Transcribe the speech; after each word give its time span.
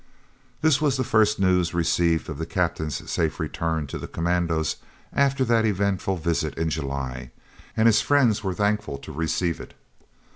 This 0.63 0.81
was 0.81 0.97
the 0.97 1.03
first 1.03 1.39
news 1.39 1.75
received 1.75 2.27
of 2.27 2.39
the 2.39 2.45
Captain's 2.47 3.07
safe 3.07 3.39
return 3.39 3.85
to 3.85 3.99
the 3.99 4.07
commandos 4.07 4.77
after 5.13 5.45
that 5.45 5.63
eventful 5.63 6.17
visit 6.17 6.57
in 6.57 6.71
July, 6.71 7.29
and 7.77 7.85
his 7.85 8.01
friends 8.01 8.43
were 8.43 8.55
thankful 8.55 8.97
to 8.97 9.11
receive 9.11 9.59
it. 9.59 9.75